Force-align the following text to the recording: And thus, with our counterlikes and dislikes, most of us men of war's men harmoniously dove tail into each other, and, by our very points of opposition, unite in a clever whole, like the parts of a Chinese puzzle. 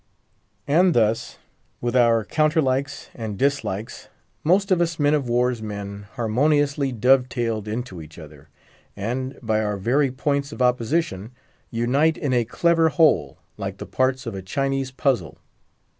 And 0.65 0.95
thus, 0.95 1.37
with 1.79 1.95
our 1.95 2.25
counterlikes 2.25 3.09
and 3.13 3.37
dislikes, 3.37 4.09
most 4.43 4.71
of 4.71 4.81
us 4.81 4.97
men 4.97 5.13
of 5.13 5.29
war's 5.29 5.61
men 5.61 6.07
harmoniously 6.13 6.91
dove 6.91 7.29
tail 7.29 7.61
into 7.67 8.01
each 8.01 8.17
other, 8.17 8.49
and, 8.95 9.37
by 9.43 9.63
our 9.63 9.77
very 9.77 10.09
points 10.09 10.51
of 10.51 10.59
opposition, 10.59 11.33
unite 11.69 12.17
in 12.17 12.33
a 12.33 12.45
clever 12.45 12.89
whole, 12.89 13.37
like 13.57 13.77
the 13.77 13.85
parts 13.85 14.25
of 14.25 14.33
a 14.33 14.41
Chinese 14.41 14.89
puzzle. 14.89 15.37